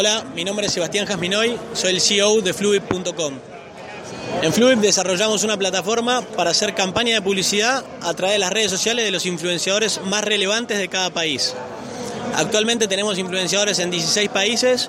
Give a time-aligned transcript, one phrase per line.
[0.00, 3.34] Hola, mi nombre es Sebastián Jasminoy, soy el CEO de Fluid.com.
[4.42, 8.70] En Fluid desarrollamos una plataforma para hacer campaña de publicidad a través de las redes
[8.70, 11.52] sociales de los influenciadores más relevantes de cada país.
[12.36, 14.88] Actualmente tenemos influenciadores en 16 países,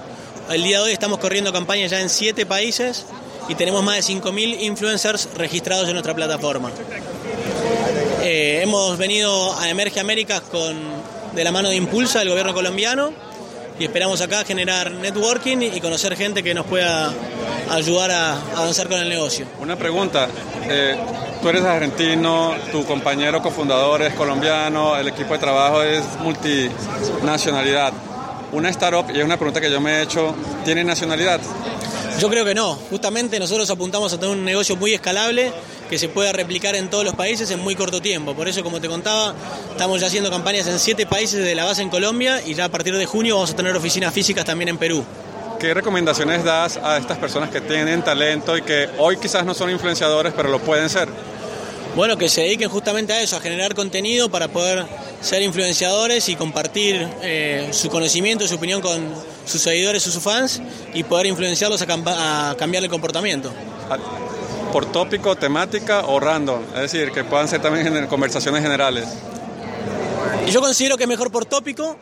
[0.52, 3.08] el día de hoy estamos corriendo campañas ya en 7 países
[3.48, 6.70] y tenemos más de 5.000 influencers registrados en nuestra plataforma.
[8.22, 10.78] Eh, hemos venido a Emerge Américas con,
[11.34, 13.12] de la mano de Impulsa, del gobierno colombiano,
[13.80, 17.14] y esperamos acá generar networking y conocer gente que nos pueda
[17.70, 19.46] ayudar a avanzar con el negocio.
[19.60, 20.28] Una pregunta,
[20.70, 20.98] eh,
[21.42, 27.94] tú eres argentino, tu compañero cofundador es colombiano, el equipo de trabajo es multinacionalidad.
[28.52, 31.40] Una startup, y es una pregunta que yo me he hecho, ¿tiene nacionalidad?
[32.20, 32.76] Yo creo que no.
[32.76, 35.54] Justamente nosotros apuntamos a tener un negocio muy escalable
[35.90, 38.36] que se pueda replicar en todos los países en muy corto tiempo.
[38.36, 39.34] Por eso, como te contaba,
[39.72, 42.70] estamos ya haciendo campañas en siete países de la base en Colombia y ya a
[42.70, 45.06] partir de junio vamos a tener oficinas físicas también en Perú.
[45.62, 49.70] ¿Qué recomendaciones das a estas personas que tienen talento y que hoy quizás no son
[49.70, 51.08] influenciadores, pero lo pueden ser?
[51.96, 54.86] Bueno, que se dediquen justamente a eso, a generar contenido para poder
[55.22, 59.14] ser influenciadores y compartir eh, su conocimiento, su opinión con
[59.46, 60.62] sus seguidores o sus fans
[60.94, 63.52] y poder influenciarlos a, a cambiar el comportamiento.
[64.72, 66.62] ¿Por tópico, temática o random?
[66.76, 69.06] Es decir, que puedan ser también en conversaciones generales.
[70.48, 71.98] Y yo considero que es mejor por tópico,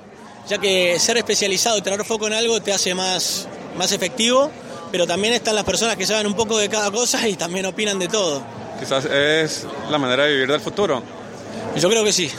[0.50, 4.52] ya que ser especializado y tener foco en algo te hace más, más efectivo,
[4.92, 8.00] pero también están las personas que saben un poco de cada cosa y también opinan
[8.00, 8.44] de todo.
[8.80, 11.02] Quizás es la manera de vivir del futuro.
[11.76, 12.30] Yo creo que sí.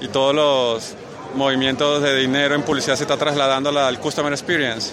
[0.00, 0.94] Y todos los
[1.34, 4.90] movimientos de dinero en publicidad se está trasladando al customer experience.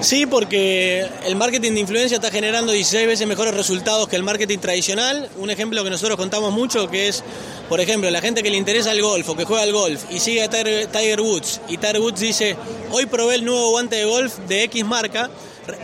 [0.00, 4.58] Sí, porque el marketing de influencia está generando 16 veces mejores resultados que el marketing
[4.58, 5.28] tradicional.
[5.36, 7.24] Un ejemplo que nosotros contamos mucho que es,
[7.68, 10.18] por ejemplo, la gente que le interesa el golf o que juega al golf y
[10.18, 12.56] sigue a Tiger Woods y Tiger Woods dice,
[12.90, 15.30] hoy probé el nuevo guante de golf de X marca,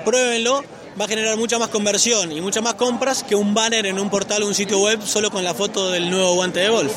[0.05, 0.63] pruébenlo,
[1.01, 4.11] va a generar mucha más conversión y muchas más compras que un banner en un
[4.11, 6.93] portal o un sitio web solo con la foto del nuevo guante de golf.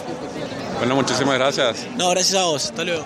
[0.78, 1.88] Bueno, muchísimas gracias.
[1.96, 2.66] No, gracias a vos.
[2.66, 3.06] Hasta luego.